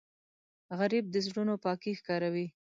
غریب 0.77 1.05
د 1.09 1.15
زړونو 1.25 1.53
پاکی 1.63 1.91
ښکاروي 1.99 2.47